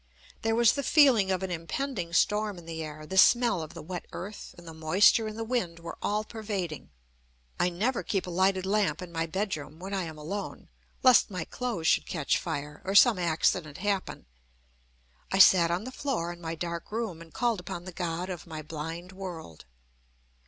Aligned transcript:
There 0.41 0.55
was 0.55 0.73
the 0.73 0.81
feeling 0.81 1.29
of 1.29 1.43
an 1.43 1.51
impending 1.51 2.11
storm 2.11 2.57
in 2.57 2.65
the 2.65 2.83
air; 2.83 3.05
the 3.05 3.19
smell 3.19 3.61
of 3.61 3.75
the 3.75 3.83
wet 3.83 4.07
earth 4.13 4.55
and 4.57 4.67
the 4.67 4.73
moisture 4.73 5.27
in 5.27 5.35
the 5.37 5.43
wind 5.43 5.77
were 5.77 5.99
all 6.01 6.23
pervading. 6.23 6.89
I 7.59 7.69
never 7.69 8.01
keep 8.01 8.25
a 8.25 8.31
lighted 8.31 8.65
lamp 8.65 9.03
in 9.03 9.11
my 9.11 9.27
bedroom, 9.27 9.77
when 9.77 9.93
I 9.93 10.05
am 10.05 10.17
alone, 10.17 10.69
lest 11.03 11.29
my 11.29 11.43
clothes 11.45 11.85
should 11.85 12.07
catch 12.07 12.39
fire, 12.39 12.81
or 12.83 12.95
some 12.95 13.19
accident 13.19 13.77
happen. 13.77 14.25
I 15.31 15.37
sat 15.37 15.69
on 15.69 15.83
the 15.83 15.91
floor 15.91 16.33
in 16.33 16.41
my 16.41 16.55
dark 16.55 16.91
room, 16.91 17.21
and 17.21 17.31
called 17.31 17.59
upon 17.59 17.85
the 17.85 17.91
God 17.91 18.27
of 18.31 18.47
my 18.47 18.63
blind 18.63 19.11
world. 19.11 19.65